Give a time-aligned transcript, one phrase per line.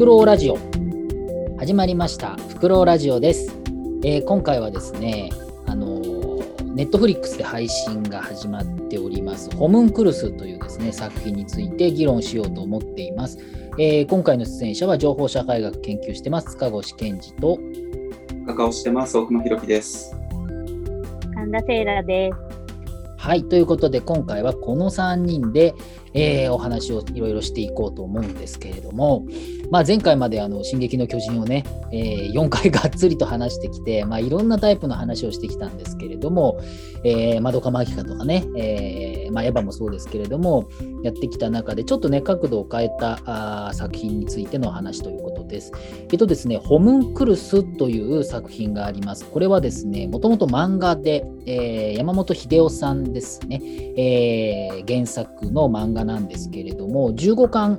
[0.00, 0.56] クロウラジオ。
[1.58, 2.34] 始まりました。
[2.34, 3.54] フクロウラジオです、
[4.02, 5.28] えー、今回はですね
[5.66, 6.00] あの
[6.74, 9.54] ネットフリックスで配信が始まっております。
[9.54, 13.36] ホムンクルスというですね作品について議論しようと思っています、
[13.78, 16.52] えー、今回の出演者は情報社会学研究してます。
[16.52, 17.58] 塚越健二と。
[18.46, 19.18] カカオしてます。
[19.18, 20.16] 大熊弘樹です。
[21.34, 22.60] 神田セイラです。
[23.18, 25.74] はい、ということで今回はこの3人で、
[26.14, 29.26] えー、お話をいろいろしていこうと思うんですけれども、
[29.70, 36.60] まあ、前回まであの「進撃の巨人」をね、えー、4回がっつりと話してきて、まあ、いろんなタイプの話をしてきたんですけれども、
[37.04, 40.68] えー、マドカマギカとかね、えーまあ、エヴァもそうですけれども
[41.02, 43.20] やってきた中でちょっとね角度を変えた
[43.68, 45.72] あ作品についての話ということです。
[46.10, 49.26] えっとですね、ホムンクルスという作品があります。
[49.26, 53.60] これはですね、もともと漫画で、えー、山本秀夫さんですね、
[53.96, 57.78] えー、原作の漫画なんですけれども、15巻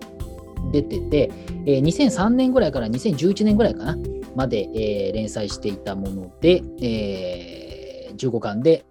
[0.71, 1.31] 出てて、
[1.65, 3.98] えー、2003年ぐらいから2011年ぐらいかな、
[4.35, 8.85] まで、えー、連載していたもので、えー、15巻で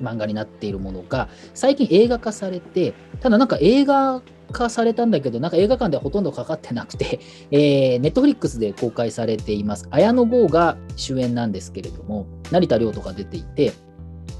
[0.00, 9.86] 漫画になっているものが最近映画化されてただなんか映画化されたんだけど、なんか映画館ではほとんどかかってなくて、 えー、ネットフリックスで公開されています。
[9.90, 13.72] 綾野剛が主演なんですけれども、成田凌とか出ていて、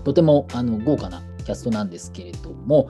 [0.04, 2.88] とてもあの豪華なキャストなんですけれども、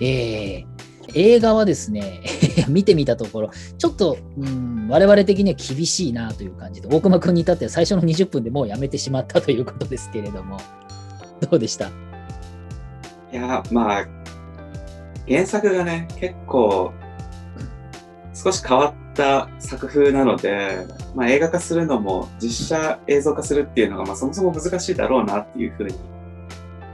[0.00, 0.66] えー、
[1.14, 2.20] 映画はですね、
[2.68, 10.58] 見てみたところ、ちょっと、うん、我々的には厳しいなという感じで、大熊君に至っては最初の20分でもうやめてしまったということですけれども、
[11.40, 11.90] どうでした？
[13.32, 14.06] いや、まあ、
[15.28, 16.92] 原作がね、結構
[18.34, 25.94] 少し変わった作風なので、まあ、映画化するのも実写映像化するっていうのが、まあ、そもそも難しいだろうなっていうふうに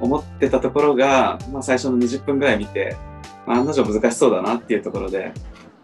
[0.00, 2.97] 思ってたところが、まあ、最初の20分ぐらい見て、
[3.50, 5.32] 案の定難しそうだなっていうところで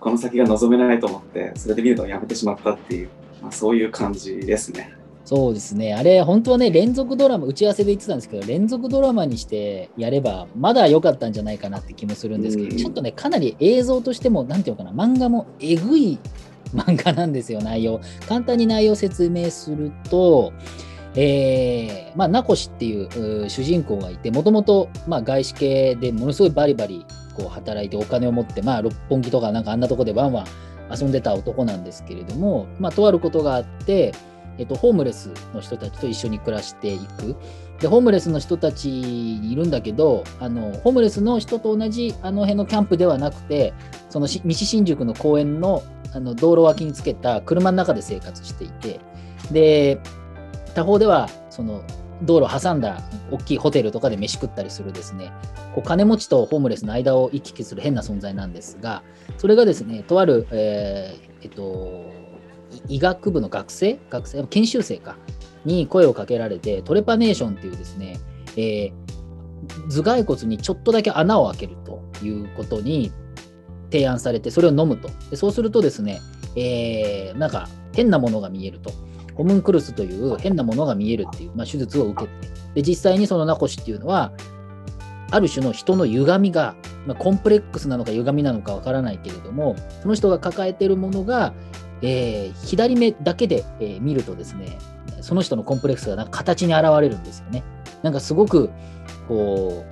[0.00, 3.08] この先が望めないと思ってそれで見るのをやめてしまったっていう、
[3.42, 4.94] まあ、そういう感じですね。
[5.24, 16.18] そうですね、あれ、本当はね、連続ドラマ、打ち合わせで言ってたんですけど、連続ドラマにしてやれば、まだ良かったんじゃないかなって気もするんですけど、ちょっとね、かなり映像としても、なんていうのかな、漫画もえぐい
[16.76, 18.00] 漫画なんですよ、内容。
[18.28, 20.52] 簡単に内容を説明すると、
[21.14, 30.46] えー、まあ、名越っていう主人公がいて、もともと、まあ、外資系でものすごいバリバリこう働いてお金を持って、まあ、六本木とかなんかあんなとこでワンワン
[30.90, 34.12] 遊んでた男なんですけれども、まあ、とあることがあって、
[34.58, 37.36] えっと、ホームレスの人たちと一緒に暮らしていく。
[37.80, 43.74] で、ホームレスの人たちいるんだけど、あの、ホームレスの人と同じあの辺のキャンプではなくて、
[44.10, 49.00] その西新宿の公園のあの道路脇につけた車の中で生活していて、
[49.50, 50.00] で、
[50.74, 51.82] 他方では、その、
[52.22, 55.32] 道路挟んだ大きいホテルとかで飯食ったりするですね、
[55.74, 59.02] こう金持ちとホームレスの間を行き来する変な存在なんですが、
[59.38, 62.12] それがですね、とある、えー、えっと、
[62.88, 65.16] 医学部の学生学生研修生か
[65.64, 68.18] に声をかけられてトレパネーションっていうですね、
[68.56, 68.92] えー、
[69.88, 73.12] 頭蓋骨にちょっとだけ穴を開けるということに
[73.90, 75.08] 提案されてそれを飲むと。
[75.30, 76.20] でそうするとですね、
[76.56, 78.92] えー、なんか変なものが見えると。
[79.34, 82.54] ホムンクルスという変なものが見えるっていう、まあ、手術を受けて。
[82.74, 84.32] で実際にそのナコシっていうのは
[85.30, 86.74] ある種の人の歪みが、
[87.06, 91.54] まあ、コンプレックスなのか歪みなのかわからないけれどもその人が抱えているものが
[92.06, 94.78] えー、左目だけで、えー、見るとですね、
[95.22, 97.64] その人のコンプレックスがなんか形に現れるんですよね。
[98.02, 98.70] なんかすごく、
[99.26, 99.84] こ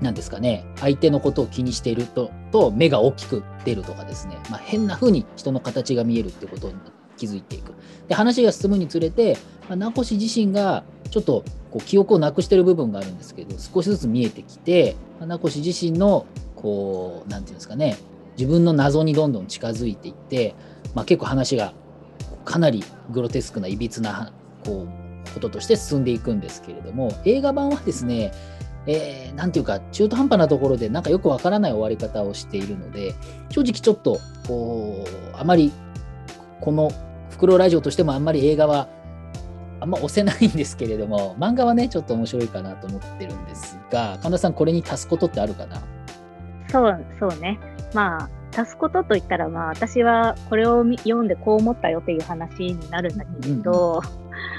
[0.00, 6.78] う、なんですかね、相手のことを気にしていると、と目が大きく出るとかですね、まあ、変な風に人の形が見えるってことに気
[7.26, 7.72] づいていく。
[8.08, 9.36] で、話が進むにつれて、
[9.68, 17.96] まあ、名越自身がちょっとこう記憶をなくしてる部分があるんですけど、少しずつ見えてきて、まあ、名越自身の、こう、なんていうんですかね、
[18.38, 20.54] 自分の謎にどんどん近づいていって、
[20.94, 21.72] まあ、結構話が
[22.44, 24.32] かなりグロテスクないびつな
[24.64, 28.32] こうこととして進んでいくんですけれども映画版はですね
[28.86, 33.14] えー、ていうか中途半端なところでなんかよくわからない終わり方をしているので
[33.50, 34.18] 正直ちょっと
[35.34, 35.72] あまり
[36.62, 36.90] この
[37.38, 38.88] 袋ラジオとしてもあんまり映画は
[39.78, 45.80] あんま押せないんですけれども漫画はねちょっと面白いかなと思ってるんですが神田さんこれに足すことってあるかな？
[46.68, 47.60] そうそうね。
[47.94, 54.02] まあ足すことといったら、まあ、私はこれを読んでこう思ったよっていう話になるんだけど、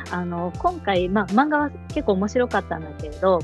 [0.07, 3.41] うん、あの今回、まあ、漫画は結構面白かったんだけれど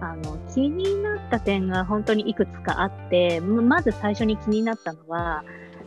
[0.00, 5.42] あの気になった点が本当にいくつかあってまず最初に気になったのは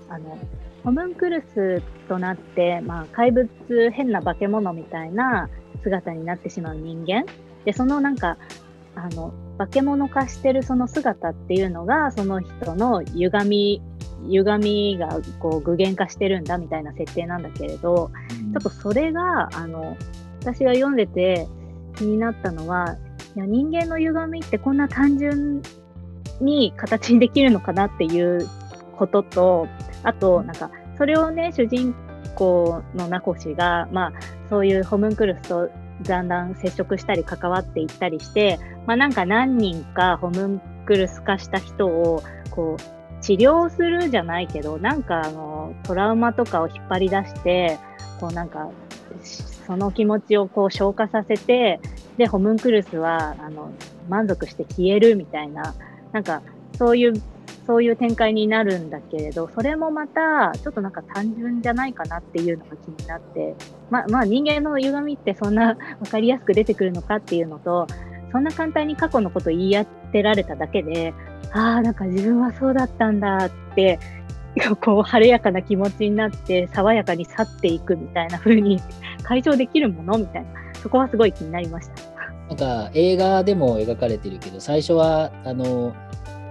[0.09, 0.39] あの
[0.83, 3.49] ホムンクルスとなって、まあ、怪物
[3.91, 5.49] 変な化け物みたいな
[5.83, 7.25] 姿になってしまう人間。
[7.65, 8.37] でそのなんか
[8.95, 13.81] あの化け物化してるその姿っていうのがその人の歪み
[14.27, 18.11] 歪みがこう具現化してるんだみたいな設定なんだけれど、
[18.53, 19.97] ちょっとそれがあの
[20.41, 21.47] 私が読んでて
[21.95, 22.97] 気になったのは
[23.35, 25.61] いや人間の歪みってこんな単純
[26.39, 28.47] に形にできるのかなっていう
[28.97, 29.67] ことと
[30.03, 31.95] あとなんかそれをね主人
[32.35, 34.13] 公の名越が、まあ、
[34.49, 35.69] そういうホムンクルスと
[36.03, 47.77] だんだん接触したり関わっていったりして、まあ、なんか何人かホムンクルス化した人をこう治療するじゃないけどなんかあのトラウマとかを引っ張り出して
[48.19, 48.69] こうなんか
[49.67, 51.79] その気持ちをこう消化させて
[52.17, 53.71] でホムンクルスはあの
[54.09, 55.75] 満足して消えるみたいな
[56.11, 56.41] なんか
[56.77, 57.21] そういう
[57.71, 63.55] そういう展開になるんだけれど、それもまた、ちょっとなんか単純じゃないかなっていうのが気になって、
[63.89, 67.87] ままあ人間の歪みってそんな 分かりやすく出てくるのかっていうのと、
[68.33, 71.13] そんな簡単に過去のこと言い当てられただけで、
[71.53, 73.99] ああ、なんか自分はそうだったんだって、
[74.83, 78.81] こう晴れやかな気持ちになって爽やかに去っていくみたいな風に
[79.23, 81.93] 解消できるものみたいなそこはすごい気になりました。
[82.49, 85.95] なんか映画でも描かれてるけど最初はあの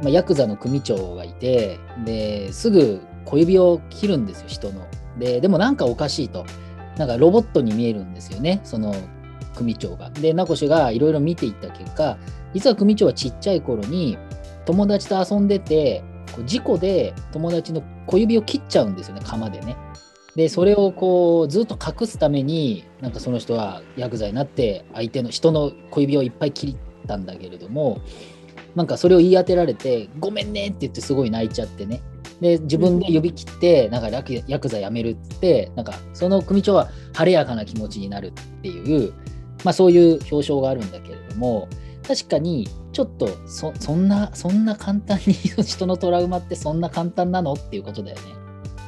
[0.03, 4.87] まあ、ヤクザの組長がいてですぐ小指を切るんですよ人の。
[5.19, 6.47] ででもなんかおかしいと
[6.97, 8.95] なんかロボットに見えるんですよねその
[9.55, 10.11] 組長が。
[10.11, 12.19] で名越がいろいろ見ていった結果
[12.55, 14.17] 実は組長はちっちゃい頃に
[14.65, 16.03] 友達と遊んでて
[16.47, 19.77] 事故で友達の小指を切っちゃうんですよね釜でね。
[20.37, 28.01] でそれをこうずっと隠すためになんかその人はヤクザになって相手の人の小指をいっぱい切ったんだけれども
[28.75, 32.03] なんかそれを言い当てられて、ごめんねって言ってすごい泣いちゃってね。
[32.41, 38.33] で、自分で呼び切って、なんかヤクザ辞めるって、なんかその組長は晴れやかな気持ちになるっ
[38.63, 39.13] ていう、
[39.65, 41.69] まあそういう表彰があるんだけれども、
[42.07, 48.23] 確かにちょっとそそんな、そんな簡単に人のトラウマってそんな簡単なのっていうことだよね。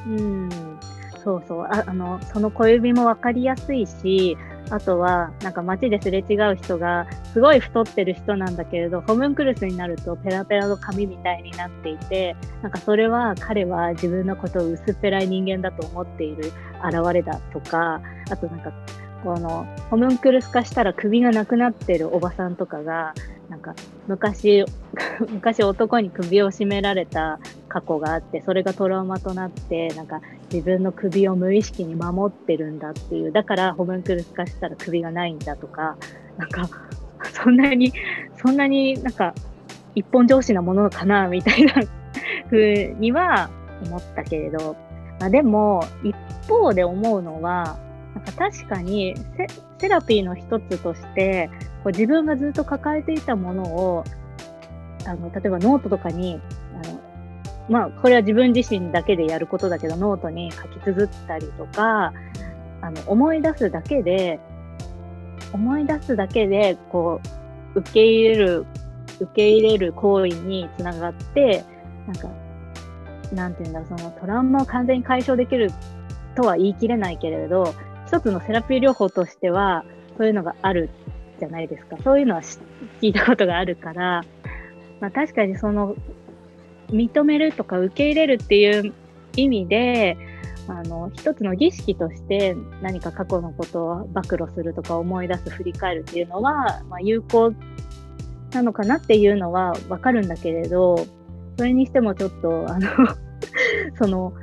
[0.06, 0.49] うん
[1.23, 4.37] そうそうああのその小指も分かりやすいし
[4.70, 16.53] あとは、なんか街ですれ違う人が、すごい太ってる人なんだけれど、ホムンクルスになるとペラペラの髪みたいになっていて、なんかそれは彼は自分のことを薄っぺらい人間だと思っている
[16.85, 18.00] 現れだとか、
[18.31, 18.73] あとなんか、
[19.25, 23.15] このホムンクルス化したら首がなくなってるおばさんとかが、
[23.53, 23.75] なんか
[24.09, 24.65] 昔、
[25.29, 27.39] 昔男に首を絞められた
[27.69, 35.99] 過去があって、それがトラウマとなって、なんか自分の首を無意識に守ってるんだっていう、だからホムンクルス化したら首がないんだとか、
[36.39, 36.67] なんか、
[37.31, 37.93] そんなに、
[38.43, 39.35] そんなになんか
[39.95, 41.75] 一本上司なものかな、みたいな
[42.49, 43.51] 風には
[43.85, 44.77] 思ったけれど、
[45.21, 46.17] まあ、でも、一
[46.49, 47.77] 方で思うのは、
[48.14, 49.14] なんか確かに
[49.79, 51.50] セラピーの一つとして
[51.82, 54.05] こう自分がずっと抱えていたものを
[55.06, 56.41] あの例えばノートとかに
[56.85, 57.00] あの
[57.69, 62.12] まあこれは自分自身だけでやることだけどノートに書き綴ったりとか
[62.81, 64.41] あの思い出すだけで
[65.53, 67.20] 思い出すだけでこ
[67.75, 68.67] う受け入れる
[69.20, 71.65] 受け入れる行為につながって
[72.06, 72.29] なんか
[73.32, 75.70] なんていうんだそのトラウマを完全に解消できる
[76.35, 77.75] とは言い切れないけれど
[78.12, 79.87] 一つのセラピー療法としては、
[80.19, 80.91] そういうのがある
[81.41, 81.97] じゃないですか。
[82.05, 82.59] そういうのは聞
[83.09, 84.23] いたことがあるから、
[85.00, 85.97] まあ、確かにその、
[86.91, 88.93] 認めるとか受け入れるっていう
[89.35, 90.19] 意味で、
[90.69, 97.55] あの、一つの儀式として何か過去のことを暴露するとか思い出す、振り返るっていうのは、まあ、有効
[98.53, 101.06] なのかなっていうのはわかるんだけれど、
[101.56, 102.91] それにしてもちょっと、あの
[103.98, 104.34] その、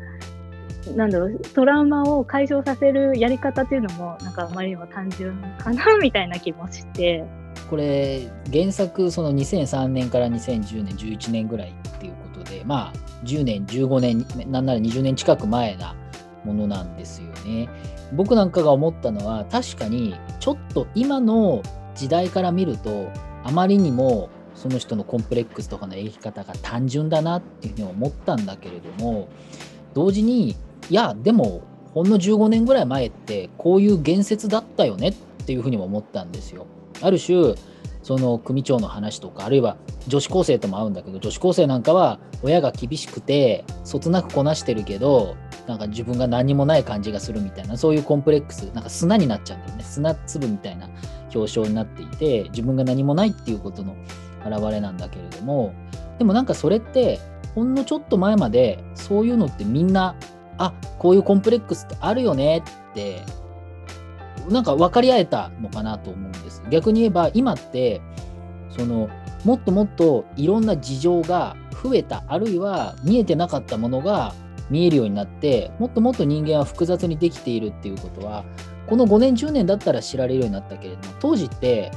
[0.96, 7.26] なんだろうトラウマを解消させるやり方っていうのもなんかあまりにも単純かなみたいな気もして。
[7.70, 15.96] これ原作その2003年から2010年11年ぐらいっていうことでまあ10年15年なんなら20年近く前な
[16.46, 17.70] ものなんですよね。
[18.14, 21.62] 僕なんかが思ったのは確かにちょっと今の
[21.96, 23.12] 時代から見ると
[23.44, 29.28] あまりにもその人のコンプレックスとかの描き方が単純だなっていうふうに思ったんだけれども
[29.94, 30.56] 同時に
[30.90, 31.62] いやでも
[31.94, 35.14] ほんの15年ぐらい前ってこういう言説だったよねっ
[35.46, 36.66] ていうふうにも思ったんですよ。
[37.02, 37.56] ある種
[38.04, 45.36] その組長の話とかあるいは女子高生とも合うんだけど女子高生なんかは親が厳しくてそつなくこなしてるけど
[45.68, 50.90] なんか自分が何もない感じがするみたいなそういうコンプレックスなんか砂になっちゃうんだよね砂粒みたいな
[51.36, 53.96] 表彰になっていて自分が何もないっていうことの
[54.46, 55.74] 表れなんだけれども
[56.18, 57.20] でもなんかそれって
[57.54, 60.16] ほんのちょっと前までそういうのってみんな
[60.60, 62.64] あこういうコンプレックスってあるよね。
[62.92, 63.24] って
[64.50, 66.62] なんか分かり合えたのかなと思うんです。
[66.70, 68.02] 逆に言えば今って
[68.70, 69.10] その
[69.46, 74.34] もっともっといろんな事情が増えたあるいは見えてなかったものが
[74.70, 78.44] 見えるようになってもっともっと人間は複雑にできているっていうことは
[78.88, 81.92] この5年10年だったら知られるようになったけれども当時って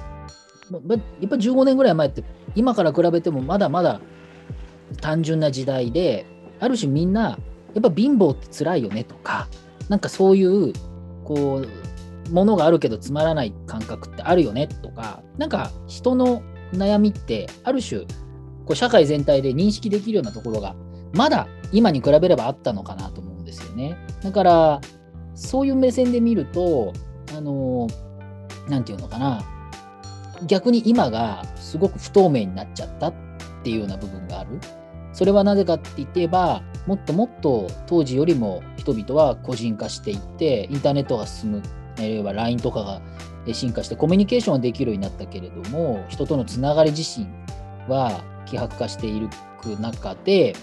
[0.71, 4.01] やっぱ15年ぐらい前って今から比べてもまだまだ
[5.01, 6.27] 単純な時代で
[6.61, 7.39] ある種みんな
[7.75, 9.49] やっぱ貧乏って辛いよねとか
[9.89, 10.73] なんかそういう
[11.25, 11.65] こ
[12.29, 18.03] うものがあるけどつまらない感覚ってあるよねとかなんか人の悩みってある種
[18.65, 20.75] こう社会全体で認識できるようなところが
[21.13, 23.97] まだ今に比べればあったのかなと思うんですよね。
[24.23, 24.81] だから
[25.35, 26.93] そういう目線で見ると
[27.37, 27.89] あの
[28.69, 29.43] 何て言うのかな
[30.47, 33.15] 逆に今がすごく不透明になっちゃったっ
[33.63, 34.59] ていうような部分がある。
[35.13, 41.63] それはなぜかって言ってばもっともっと当時よりも人々は個人化していってインターネットが進む
[41.99, 43.01] あるいは LINE とかが
[43.53, 47.27] 進化してコミュニケーションができるようになったけれども人とのつながり自身
[47.89, 49.29] は希薄化している
[49.81, 50.57] 中で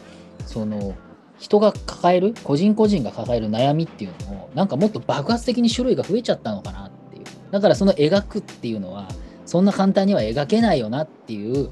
[0.45, 0.95] その
[1.38, 7.23] 人が抱える個人個人が抱える悩みっていうのもなんかもっと爆発的に種類が増えちゃったのかなっていう。
[7.51, 9.07] だからその描くっていうのは
[9.45, 11.71] そんな簡単には描けないよなっていう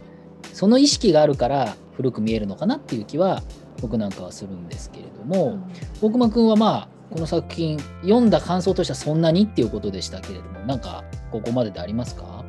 [0.53, 3.43] その意識があるから古く見えるのかなっていう気は
[3.81, 5.59] 僕なんかはするんですけれども、
[6.01, 12.43] 大熊君はまあこの作品読んだ感想としてはそんなにっていうことでしたけれどもなんかここまででありますか？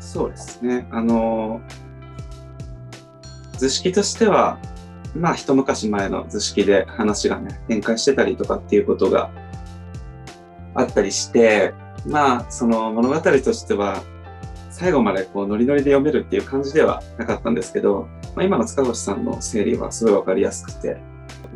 [0.00, 0.86] そうですね。
[0.90, 1.60] あの
[3.56, 4.58] 図式としては
[5.16, 9.30] まあ一昔前の図式で話がね展開してたりとかっていうことが
[10.74, 11.72] あったりして
[12.04, 14.02] まあその物語としては
[14.70, 20.96] 最後までこうノリノリで読めるっていう感じではなかったんですけど、まあ、今の塚越さんの整理はすごい分かりやすくて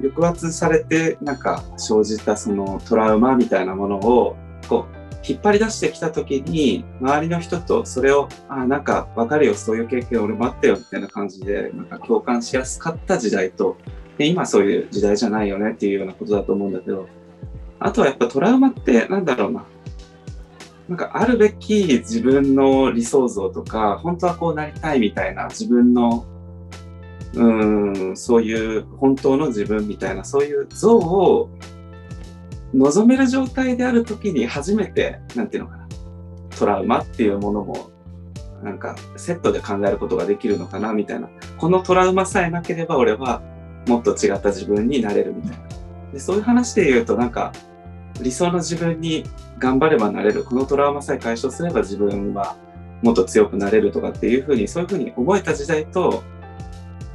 [0.01, 4.37] 抑圧されてなんか生じたそのトラウマみたいなものを
[4.69, 13.77] こう引っ張り出してきた時に周りの人とそれをあなんか分かるよそういう経験俺もあったよみたいな感じでなんか共感しやすかった時代と
[14.17, 17.09] で今そういう時代じゃないよねっていうようなことだと思うんだけど
[17.81, 19.65] あとはやっぱトラウマってなんだろうな。
[20.89, 26.25] なんかあるべき自分の理想像とか本当はこうなりたいみたいな自分の
[27.39, 31.51] うんそういう本当の自分みたいなそういう像を
[32.75, 35.89] 望める状態である時に初めて何て言うのかな
[36.59, 37.91] トラウマっていうものも
[38.63, 41.29] なんかセットで考えることができるのかなみたいな
[41.59, 43.41] このトラウマさえなければ俺は
[43.87, 45.69] もっと違った自分になれるみたいな。
[46.13, 47.53] でそういう話で言うとなんか
[48.21, 49.25] 理想の自分に
[49.59, 52.57] 頑張ればなれるこのトラウマさえ解消すれば自分は
[53.03, 56.25] もっと強くなれるとかっていうふうにそういうふうに覚えた時代と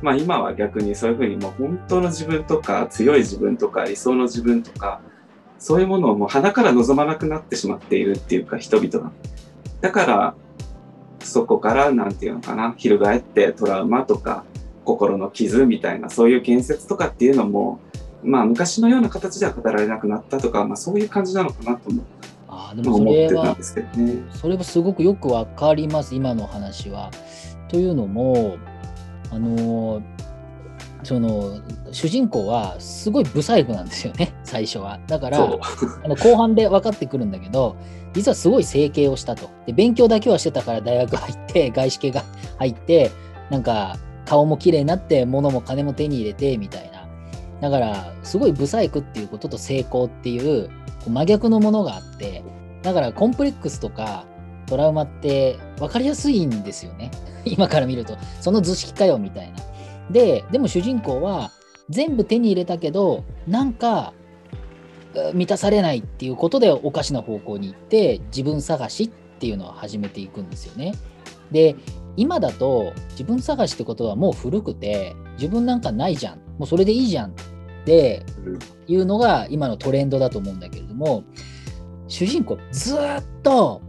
[0.04, 5.00] まあ今は逆にそういうふうにもう本当の自分とか強い自分とか理想の自分とか
[5.58, 9.12] そういうものをもう鼻から望まなくなってしまっているっていうか人々が。
[9.80, 10.36] だから
[11.22, 14.44] そこから何て言うのかな翻ってトラウマとか
[14.84, 17.80] 心の傷みたいなそういう建設とかっていうのも
[18.24, 22.28] まあ昔のような形では語られなくなったとか、まあ、そういう感じなのかなと思って。
[22.50, 27.10] あでもそれは、ね、それはすごくよくわかります今の話は。
[27.70, 28.58] というのも
[29.34, 30.02] あの
[31.04, 31.60] その
[31.92, 35.00] 主人公はすごい不細工なんですよね最初は。
[35.08, 37.76] だからあの後半で分かってくるんだけど
[38.14, 39.50] 実はすごい整形をしたと。
[39.66, 42.24] で勉強だけはしてたから大学入って外資系が
[42.60, 43.12] 入って
[43.50, 47.04] なんか顔も綺麗になって物も金も手に入れてみたいな。
[47.60, 50.70] だからすごい不細工っていうことと成功っていう
[51.08, 52.44] 真逆のものがあって
[52.82, 54.26] だからコンプレックスとか
[54.66, 57.12] トラウマって分かりやすいんですよね
[57.46, 59.58] 今から見るとその図式かよみたいな
[60.12, 61.52] で、でも主人公は
[61.90, 64.14] 全部手に入れたけど、なんか
[65.34, 70.94] 満たされないっていうことでおかしな方向に行って自分探しっていうのを始めていくんですよね。
[71.52, 71.76] で、
[72.16, 76.38] 今だと自分探しってことはもう古くて自分なんかないじゃん。
[76.58, 77.34] もうそれでいいじゃんっ
[77.86, 78.24] て
[78.88, 81.24] いうのが今のトレンドだと思うんだけれども、
[82.08, 83.00] 主人公ずっ
[83.42, 83.82] と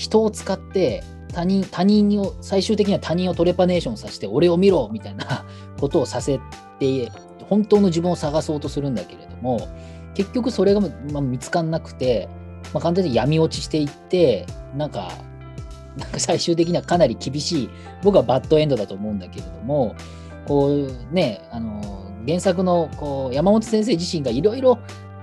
[0.00, 1.04] 人を使って
[1.34, 5.44] 他人他人を最終的には他人をトレパネーションさせて俺を見ろみたいな
[5.78, 6.40] ことをさせ
[6.78, 7.12] て
[7.50, 9.68] 本当の自分を探そうとするんだけれども
[10.14, 10.80] 結局それが、
[11.12, 12.28] ま見つかんなくて、
[12.72, 15.12] まあ、完全に闇落ちしていってなんか
[15.98, 17.70] なんか最終的にはかなり厳しい
[18.02, 19.94] 僕はバッドエンドだと思うんだけれども
[20.46, 24.78] こうねあの原作のこう山本先生自身がいろいろ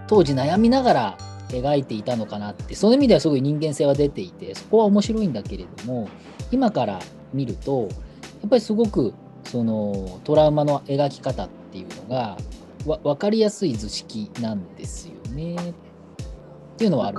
[0.07, 1.17] 当時悩みながら
[1.49, 6.09] 描いていたのかなってその意味ではすごい人間性は出ていてそこは面白いんだけれども
[6.51, 6.99] 今から
[7.33, 7.89] 見ると
[8.41, 9.13] やっぱりすごく
[9.43, 12.37] そのトラウマの描き方っていうのが
[12.85, 15.73] わ分かりやすい図式なんですよねっ
[16.77, 17.17] ていうのはある。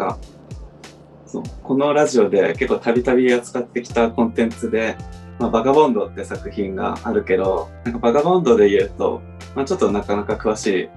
[1.27, 4.97] そうこのラジオで結構たびたび扱ってきたコンテンツで
[5.39, 9.21] まあ、バガボンドって作品があるけど、なんかバガボンドで言うと、
[9.55, 10.89] まあ、ちょっとなかなか詳しい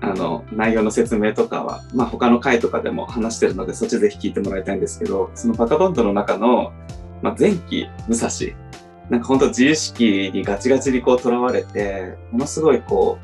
[0.00, 6.72] あの内容の説明とかは、まあ、他の回とかでも話してるので、そっちぜひ聞いてもらいたいんですけど、そのバガボンドの中の、
[7.20, 8.30] まあ、前期武蔵、
[9.10, 13.18] なんか本当自意識にガチガチにこう囚われて、ものすごいこ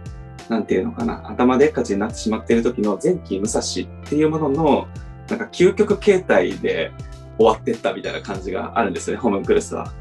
[0.48, 3.62] う、なんていうのかな、頭でっかちになってしまっている時の前期武蔵っ
[4.08, 4.88] ていうものの、
[5.28, 6.92] なんか究極形態で
[7.38, 9.92] 終わってったみたいな感じがあるんですよね、ホームクルスは。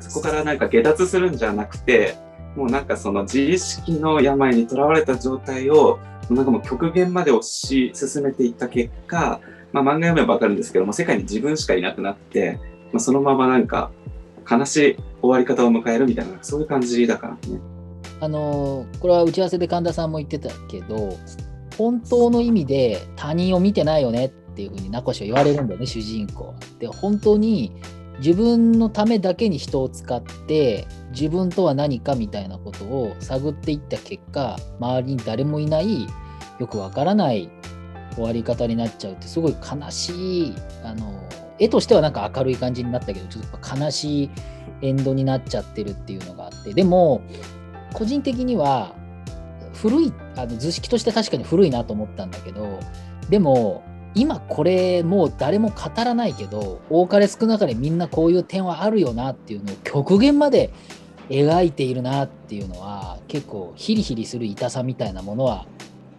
[0.00, 2.16] そこからなんか下脱するんじゃなくて、
[2.56, 5.98] もうなんかその自意識の病にとらわれた状態を、
[6.30, 9.40] なんかもう極限まで推し進めていった結果、
[9.72, 12.58] まあ漫画読めばわかるんですけども、世界に自分しかいなくなって、
[12.92, 13.90] まあ、そのままなんか
[14.50, 17.60] 悲しい終わり方を迎えるみたいな、そういう感じだからね。
[18.20, 21.16] あのこれは打ち合わせで神田さんも言ってたけど、
[21.76, 27.72] 本当の意味で他人を見てないよねっていうふうに名越は言われるんだよね、主人公で、本当に
[28.18, 36.06] 自分のためだけに人を使って自分とは何かみたいなことを探っていった結果周りに誰もいない
[36.58, 37.50] よくわからない
[38.14, 41.22] 終わり方になっちゃうってすごい悲しいあの
[41.60, 44.30] 絵としてはなんか明るい感じになったけどちょっと悲しい
[44.82, 47.22] エンドになっちゃってるっていうのがあってでも
[47.94, 48.94] 個人的には
[49.74, 52.80] 古いあの図式として確かに古いなと思ったんだけど
[53.30, 53.84] でも
[54.14, 55.74] 今これもう誰も語
[56.04, 60.70] らないけど多かれ少なかれみんなこういう点はあるよなっていうのを極限まで
[61.28, 65.66] 描いているなっていうのは結構ヒリヒリする痛さみたいなものは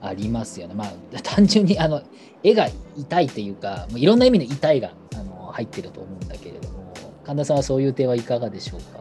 [0.01, 0.75] ありますよね。
[0.75, 0.91] まあ
[1.23, 2.01] 単純にあの
[2.43, 6.93] 絵が痛いっていうかいろんな意味の痛いがあの入ってると思うんだけれども
[7.25, 8.99] 神田さんはそういう点はいかがでしょうか？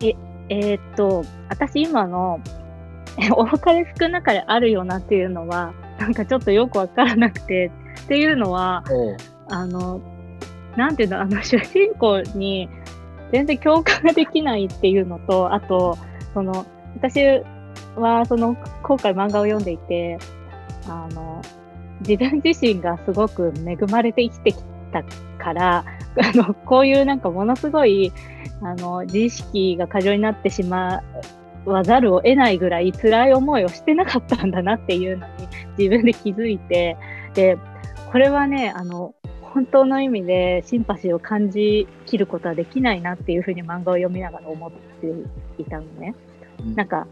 [0.00, 0.14] え
[0.50, 2.38] えー、っと私今の
[3.32, 7.70] 多かれ少なかれあるよなっていうのはなんかちょっとよくわからなくて
[8.04, 8.84] っていうのは、
[9.48, 10.00] あの、
[10.76, 12.68] なんていうの、あの、主人公に
[13.32, 15.98] 全然共感ができないっていうのと、あと、
[16.34, 17.20] その、私
[17.96, 20.18] は、その、今回漫画を読んでいて、
[20.88, 21.42] あの、
[22.00, 24.58] 自分自身がすごく恵まれて生きてき
[24.92, 25.02] た
[25.42, 25.84] から、
[26.16, 28.12] あの、こういうなんかものすごい、
[28.62, 31.02] あの、自意識が過剰になってしま
[31.64, 36.96] わざるを得ないぐらい辛い思いをしてなかったんだなっていうのに自分で気づいて、
[37.34, 37.58] で、
[38.10, 46.14] これはね、あの、本当の意味でシンパシーを感じきることはできないなっていうふうに漫画を読みながら思っていたのね。
[46.60, 47.06] うん、なんか、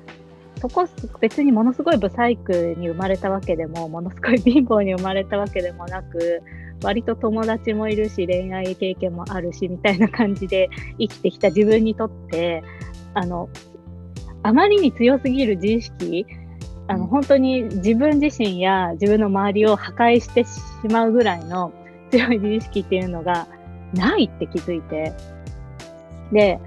[0.61, 0.87] そこ
[1.21, 6.43] 別にものすごいブサイクに生まれたわけでも、ものすごい貧乏に生まれたわけでもなく、
[6.83, 12.63] 割と友達もいるし、恋愛経験もあるし、みたいな感じで生きてきた自分にとって、
[13.15, 13.49] あの、
[14.43, 16.27] あまりに強すぎる自意識
[16.89, 20.51] あの本当に自分自身や自分の周りを破壊してし
[20.91, 21.73] まうぐらいの
[22.11, 23.49] 強い自意識っていうのが
[23.93, 25.13] ないって気づいて。
[26.33, 26.61] で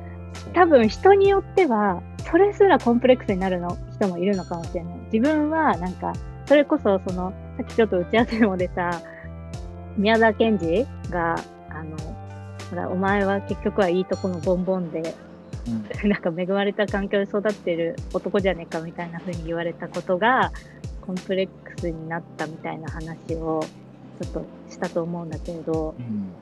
[0.53, 2.01] 多分人によっては
[2.31, 4.95] それすらコンプレックスになるの人もいるのかもしれない。
[5.11, 6.13] 自分はなんか
[6.45, 9.01] それこそそのさっきちょっと打ち合わせでも出た
[9.97, 11.35] 宮沢賢治が
[11.69, 11.97] あの
[12.69, 15.13] ほらお前は結局はいいとこのボンボンで
[15.67, 20.51] うん、 なんか恵まれた環境で育ってる男じゃねえかみたいな風に言われたことが
[21.01, 23.63] コンプレックスになったみたいな話を
[24.21, 26.33] ちょっとしたと思うんだけれど、うん、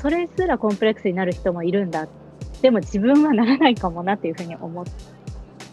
[0.00, 2.08] それすらコンプレックスになる人もいるんだ。
[2.62, 4.84] でも自分はならないかもなっていうふうに思っ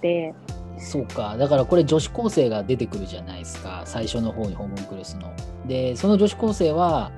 [0.02, 0.34] て。
[0.78, 1.38] そうか。
[1.38, 3.84] だからこれ女子高生が出てくるじゃないですか。
[3.86, 5.32] 最初の方にホームクルスの。
[5.68, 7.12] でその女子高生は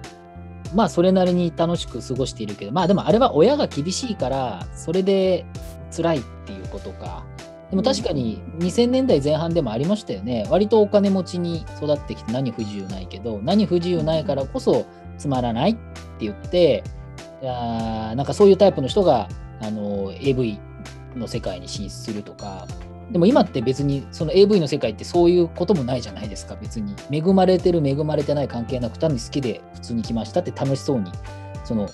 [0.76, 5.46] まあそれなりに楽しく過ごしているけどまあでもあれは親が厳しいからそれで
[5.96, 7.26] 辛いっていうことか。
[7.70, 10.48] でも確かに2000年代前半でもありましたよね。
[10.50, 14.86] 割とお金持ちに育ってきて何不自由ないけど何不自由ないからこそ
[15.18, 15.80] つまらないって
[16.20, 16.84] 言って
[17.44, 19.28] あなんかそういうタイプの人が
[19.62, 20.60] あの AV
[21.16, 22.68] の世界に進出するとか
[23.12, 26.56] でも今って別にその AV の世界ってそういうこともないじゃないですか。
[26.56, 26.94] 別に。
[27.12, 31.12] 恵まれてる恵まれてない関係なく単に好きで普通に来ましたって楽しそうに。
[31.64, 31.90] その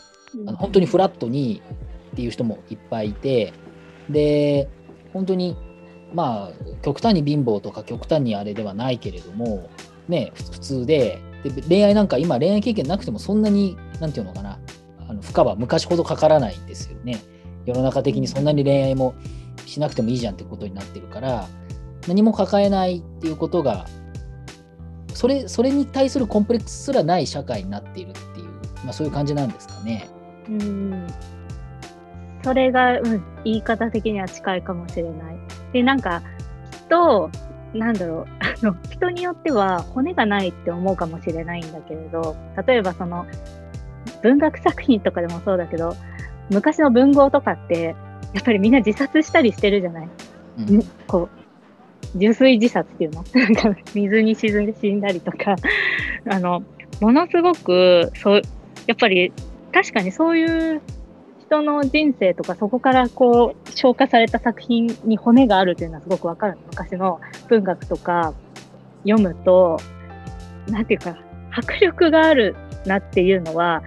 [0.47, 1.62] あの本当にフラットに
[2.13, 3.54] っていう人もいっぱいいて。
[4.10, 4.67] で
[5.13, 5.56] 本当に
[6.13, 9.69] まあ極端に貧乏とか極端にあれではないけれども
[10.08, 11.21] ね普通で。
[11.43, 14.60] で恋愛なんか今恋愛経験なくてもそんなに何て言うのかな。
[15.10, 17.21] あの負荷は昔ほどかからないんですよね。
[17.65, 19.13] 世の中的にそんなに恋愛も
[19.65, 21.47] しなくてもいいじゃんってことになってるから
[22.08, 23.86] 何も抱えないっていうことが
[25.13, 28.47] それそれに対するコンプレックスすらない社会になっているっていう、
[28.84, 30.10] まあ、そういう感じなんですかね。
[30.49, 31.08] うん
[32.43, 35.38] それが、うん、言い方的には近いかもしれない。
[35.71, 36.21] でなんか
[36.71, 37.30] きっと
[37.73, 42.36] なんだろう あの人によっては骨がないって思うかもしれないんだけれど
[42.67, 43.26] 例えばその
[44.21, 45.95] 文学作品とかでもそうだけど
[46.49, 47.95] 昔の文豪とかって、
[48.34, 50.10] やっぱりみんな自殺したりしてるじゃない？
[50.58, 51.30] うんんこ
[52.15, 53.24] う、純粋自殺っていうの？
[53.34, 55.56] なんか水に沈んで死んだりとか、
[56.30, 56.63] あの、
[57.02, 58.41] ものすごく、そう、
[58.88, 59.32] やっぱり
[59.72, 60.82] 確かにそういう
[61.48, 66.60] 人の人生とか、そこからこう、消化された作品に骨があるというのはすごくわかるの。
[66.69, 68.34] 昔の文学とか
[69.08, 69.78] 読むと、
[70.69, 71.17] なんていうか、
[71.52, 73.82] 迫力があるなっていうのは、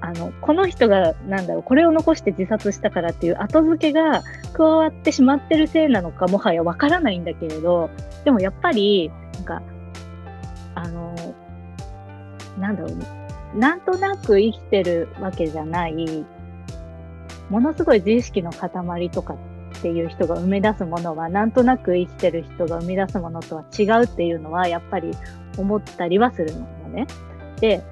[0.00, 4.22] あの、この人が、なんだろう、これを残して自殺したからっていう後付けが
[4.54, 7.90] 加わってしまってるせいなのか、もはやわからないんだけれど、
[8.24, 9.62] でもやっぱり、なんか、
[10.74, 11.14] あの、
[12.58, 16.24] なんだろう、なんとなく生きてるわけじゃない、
[17.50, 25.10] ものすごい自意識の塊とかっていう人が生み出すものは、なんとなく生きてる人が生み出すものとは違うっていうのは、やっぱり
[25.58, 27.06] 思ったりはするのね。
[27.60, 27.82] で、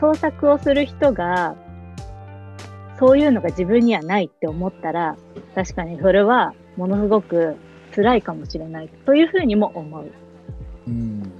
[0.00, 1.54] 創作をする人が、
[2.98, 5.16] そういうのが自分にはないって思ったら、
[5.54, 7.56] 確かにそれはものすごく
[7.94, 8.88] 辛いかもしれない。
[9.04, 10.10] というふうにも思う。
[10.88, 11.32] うん。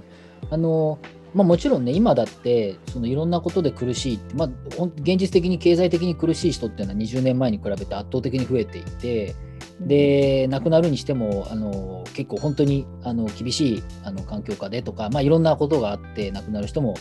[0.51, 0.99] あの
[1.33, 4.49] まあ、もちろんね、今だってそのいろんなことで苦しいまあ、
[4.97, 9.35] 現実的に経済的に苦しい人っていうのは20年前に比べて圧倒的に増えていて、
[9.81, 16.95] で亡くなるにしてもあの結構本当にあの厳しいあの環境下でとか、まあ、いろんなことがあって亡くなる人も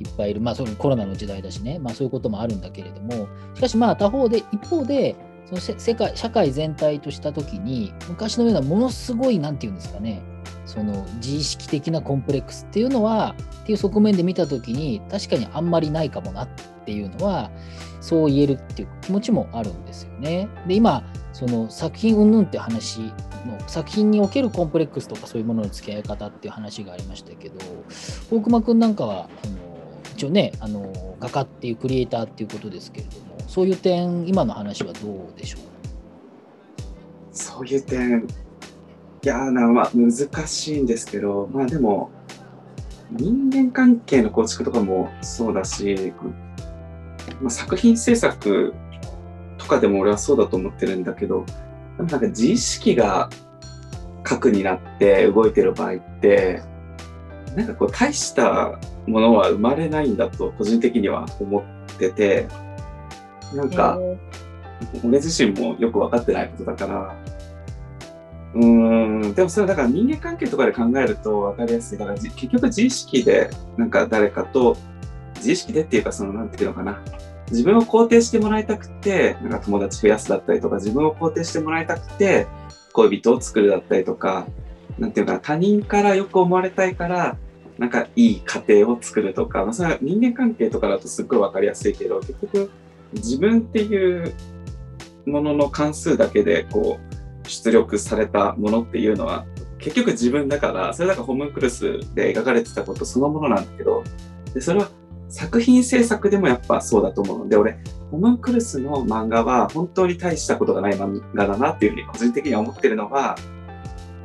[0.00, 3.28] いっぱいいる、まあ、そのコロナの時代だしね、まあ、そういうこともあるんだけれども。
[3.54, 10.22] しかしまあ他方で一方でその世界社会全体とした時に昔のようなものすごいなんていうんですかね。
[10.66, 16.48] その自意識的なコンプレックスっていうのはっていう側面で見た時に確かにあんまりないかもなっ
[16.84, 17.50] ていうのは
[18.02, 20.46] そう言えるっていう気持ちもあるんですよね。
[20.66, 23.00] で今その作品云々って話
[23.46, 27.58] の作品におけるコンプレックスとかそういうものの付き合い方っていう話がありましたけど
[28.30, 29.77] 大熊君なんかはあの
[30.18, 35.60] 一応ねあの画家っていうクリエイターっていうことですけれどもそういう点今の話はどうでしょう？
[37.30, 38.26] そういう点、
[39.22, 40.10] いやーな、まあ、難
[40.48, 42.10] しいんですけど、まあでも、
[43.12, 46.12] 人間関係の構築とかもそうだし、
[47.40, 48.74] まあ、作品制作
[49.56, 51.44] とかでも俺はそうだと思ってるんだけど、
[51.96, 53.30] でもなんか自意識が
[54.24, 56.60] 核になって動いてる場合って、
[57.54, 62.48] なんかこう大したものは生まれないんだと個人的には思ってて、
[63.54, 64.18] なんか、え
[65.04, 67.16] 俺自身もよく分かってないことだから、
[68.54, 71.98] うーん、でもそれだから人間関係とかで考えると分かりやすい。
[71.98, 74.76] だからじ結局自意識で、なんか誰かと、
[75.36, 77.00] 自意識でっていうか、その、なんていうのかな。
[77.50, 82.46] 自分を肯定してもらいたくて、なんか友達増やすだったりとか、自分を肯定してもらいたくて、
[82.92, 84.46] 恋人を作るだったりとか、
[84.98, 87.36] なんていうかな、他人からよく思われたいから、
[87.78, 92.70] なんかいい家庭を作るとか、まあ、それは人間関係とかだとすっごい分かりやすいけど、結局、
[93.12, 94.34] 自分っていう
[95.26, 96.98] ものの関数だけでこ
[97.44, 99.46] う出力されたものっていうのは
[99.78, 104.04] 結局自分だからそれだからホムンクルスで描かれてたことそのものなんだけど
[104.54, 104.90] でそれは
[105.28, 107.48] 作品制作でもやっぱそうだと思うの。
[107.48, 107.78] で俺
[108.10, 113.36] ホムンクルスの漫画は本当に大したことがない漫画だなっていうふうに個人的には思ってるのは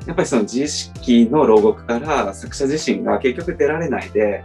[0.06, 4.44] やっぱりその自意識の牢獄から作者自身が結局出られないで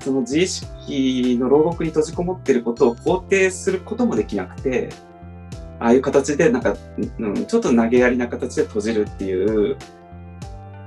[0.00, 4.88] その自意識の牢獄に閉じこもってることを肯定することもできなくて、
[5.78, 6.76] ああいう形でなんか、
[7.18, 9.76] うん、ちょっと投げやりな形で閉じるっていう、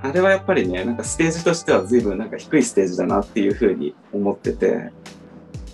[0.01, 4.91] あれはやっぱりね、なんかステージとしては随分なんか低いステージだなっていうふうに思ってて、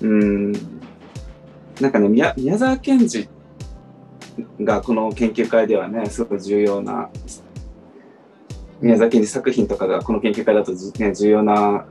[0.01, 0.51] うん、
[1.79, 3.29] なんかね、宮宮沢賢治
[4.61, 7.09] がこの研究会ではね、すごく重要な、
[8.81, 11.85] 宮沢賢治作品とかがこの研究会だと、ね、重要な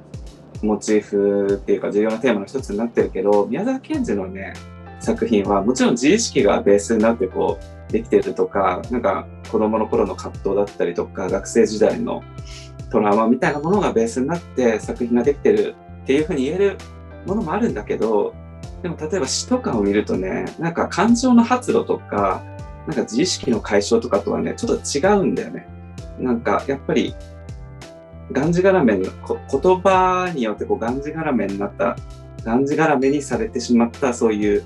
[0.62, 4.54] モチーフっていうか重要なテーマの一つになってるけど宮沢賢治のね
[5.00, 12.22] 作品はもちろん自意識がベースになってこうできてるとかなんか子供の頃の葛藤だったりとか学生時代の
[12.90, 16.78] トラウマみたいなものがベースになって作品ができてるっていうふうに言える
[17.26, 18.34] ものもあるんだけど
[18.82, 22.42] でも例えば詩とかを見るとねなんか感情の発露とか
[22.86, 25.68] なんか自意識の解消とかとはねちょっと違うんだよね。
[26.18, 27.14] なんかやっぱり
[28.32, 31.96] がんじがらめの言葉によってこうがんじがらめになった
[32.44, 34.64] がんじがらめにされてしまったそういう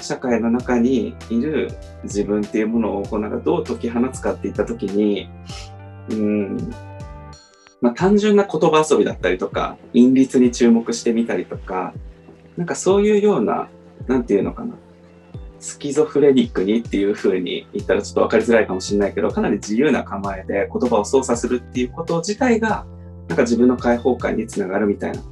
[0.00, 1.72] 社会の中にいる
[2.04, 5.28] 自分っていうものをこうなんかどう解き放つかっていった時に
[6.10, 6.72] うん。
[7.80, 11.94] まあ単純な言葉遊びだったりとか韻律に注目してみたりとか
[12.56, 13.68] なんかそういうような
[14.06, 14.74] なんていうのかな。
[15.60, 22.86] スキゾフレニックにっていう風に言ったらちょっと分かりづらいかもしれないけどかなり自由な構えで言葉を操作するっていうこと自体が
[23.28, 25.22] なんか自分の解放感につながるみたいな。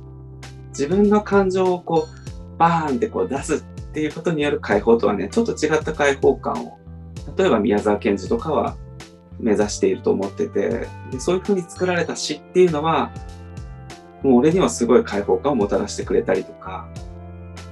[0.68, 6.78] 自分の感情をこう、バーンってこう出すってっていうことによる解放とはね、ちょっと違った解放感を、
[7.36, 8.76] 例えば宮沢賢治とかは
[9.40, 13.10] 目指していると思ってて、でそういうふうに作られた詩っていうのは、
[14.22, 16.88] もう俺にはすごい解放感をもたらしてくれたりとか、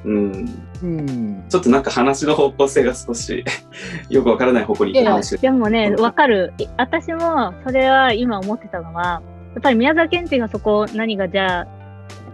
[0.04, 3.44] うん、うん、ちょっとなんか話の方向性が少し
[4.10, 6.52] よくわからない方向に行って話でもね、わかる。
[6.76, 9.22] 私もそれは今思ってたのは、
[9.54, 11.66] やっぱり宮沢賢治がそこ何がじゃあ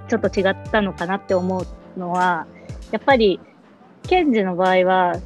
[0.09, 2.47] ちょっと違ったのかなって思うのは、
[2.91, 3.41] やっぱり
[4.09, 5.17] 賢治の場合は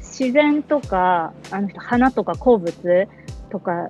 [0.00, 3.08] 自然とかあの花とか鉱物
[3.50, 3.86] とか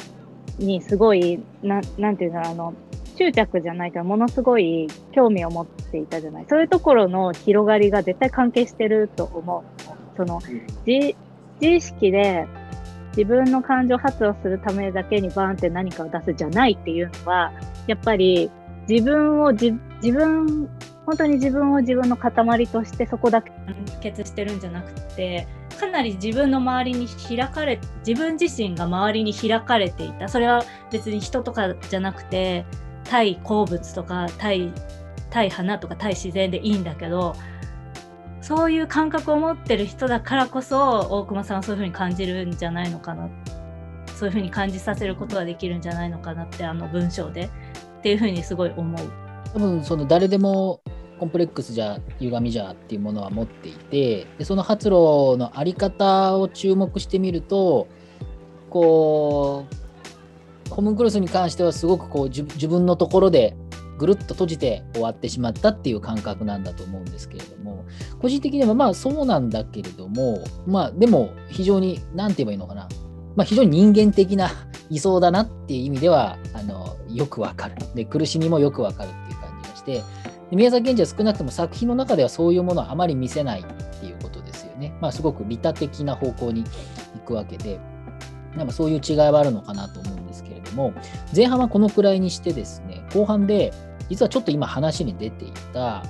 [0.59, 2.75] にすごいななんていうのあの
[3.17, 6.47] 執着じゃないからものすごい興味を持っていたじゃない。
[6.49, 10.41] そういうところの広がりが絶対関係してると思うその
[10.87, 11.17] 自
[11.61, 12.47] 自意識で
[13.17, 17.53] 自分の感情発動するためだけにバーンって何かを出すじゃないっていうのは
[17.87, 18.51] やっぱり
[18.89, 20.69] 自分を自分
[21.07, 25.47] 本当に自分を自分の塊としてそこだけ完結してるんじゃなくて
[25.79, 30.29] かなり自分の周りに開かれ自分自身が周りに開かれていた。
[30.29, 32.65] それは別に人とかじゃなくて
[33.09, 34.73] 対鉱物とか対
[35.31, 37.35] 対花とか対自然でいいんだけど
[38.41, 43.29] そういう感覚を持ってる人だからこそ大熊さんはそういうふうに感じるんじゃないのかな
[44.15, 47.51] そういうふうに感じさせることができるんじゃないのかなってあの文章で
[47.99, 49.13] っていうふうにすごい思う。
[49.53, 50.81] 多分その誰でも
[51.19, 57.89] コンプレックスじゃ歪みじゃっていうものは持っていてでその発露のあり方を注目してみると
[58.71, 59.86] こう
[60.71, 63.57] ホムンクロスに関してはすごくこう自分のところで
[63.99, 67.85] ぐるっと閉じて終わってしまったっていう感覚なんだと思うんですけれども
[68.21, 72.89] 個人的にはまあそうなんだけれどもまあでも非常に何て言えばいいのかな、
[73.37, 74.51] まあ、非常に人間的な
[74.91, 80.03] 理想だなっていう意味ではあのよくわかるで苦しみもよくわかるっていう感じがして
[80.53, 83.65] 宮崎賢治は少なくとも作品の中ではそういうものはあまり見せないっ
[84.01, 84.97] ていうことですよね。
[85.01, 86.65] まあ、すごく利他的な方向に
[87.15, 87.81] 行くわけで、
[88.57, 90.16] なんかそういう違いはあるのかなと思う
[90.77, 90.93] も、
[91.35, 93.73] 前半はこのくらいにしてですね、後半で、
[94.09, 96.05] 実はちょっと今話に出ていた、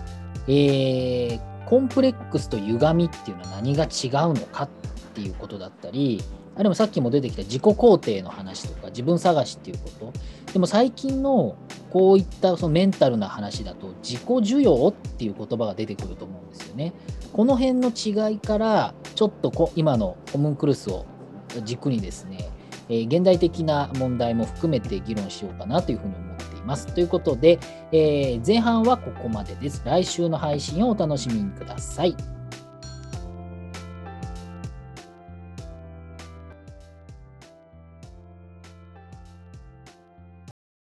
[0.48, 3.88] えー、コンプレックスと歪みっていうのは何が違う
[4.34, 4.68] のかっ
[5.14, 6.22] ていうことだったり、
[6.56, 10.12] あでもさっきも出てきた自己肯定の話とか自分探しっていうこと。
[10.52, 11.56] でも最近の
[11.90, 16.94] こういったそのメンタルな話だと自己需要っていう言葉が出てくると思うんですよね。
[17.32, 21.04] この辺の違いからちょっとこ今のホムンクルスを
[21.64, 22.48] 軸にですね、
[22.88, 26.86] え、現代的な問題も含めて議論しようかなというふうに思っています。
[26.86, 27.58] ということで、
[27.92, 29.82] え、前半はここまでです。
[29.84, 32.35] 来週の配信をお楽しみください。